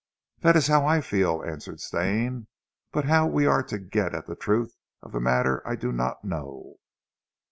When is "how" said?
0.65-0.83, 3.05-3.27